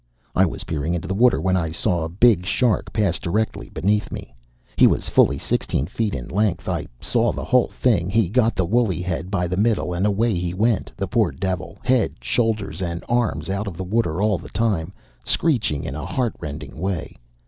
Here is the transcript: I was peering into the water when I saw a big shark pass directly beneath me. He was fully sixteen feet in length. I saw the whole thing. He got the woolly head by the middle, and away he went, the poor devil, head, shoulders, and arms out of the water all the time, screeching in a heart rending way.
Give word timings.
I 0.35 0.47
was 0.47 0.63
peering 0.63 0.95
into 0.95 1.07
the 1.07 1.13
water 1.13 1.39
when 1.39 1.55
I 1.55 1.69
saw 1.69 2.01
a 2.03 2.09
big 2.09 2.43
shark 2.43 2.91
pass 2.91 3.19
directly 3.19 3.69
beneath 3.69 4.11
me. 4.11 4.33
He 4.75 4.87
was 4.87 5.07
fully 5.07 5.37
sixteen 5.37 5.85
feet 5.85 6.15
in 6.15 6.27
length. 6.27 6.67
I 6.67 6.87
saw 6.99 7.31
the 7.31 7.43
whole 7.43 7.67
thing. 7.67 8.09
He 8.09 8.27
got 8.27 8.55
the 8.55 8.65
woolly 8.65 9.03
head 9.03 9.29
by 9.29 9.45
the 9.45 9.57
middle, 9.57 9.93
and 9.93 10.07
away 10.07 10.33
he 10.33 10.55
went, 10.55 10.91
the 10.97 11.05
poor 11.07 11.31
devil, 11.31 11.77
head, 11.83 12.13
shoulders, 12.19 12.81
and 12.81 13.05
arms 13.07 13.47
out 13.47 13.67
of 13.67 13.77
the 13.77 13.83
water 13.83 14.23
all 14.23 14.39
the 14.39 14.49
time, 14.49 14.91
screeching 15.23 15.83
in 15.83 15.93
a 15.93 16.07
heart 16.07 16.33
rending 16.39 16.79
way. 16.79 17.15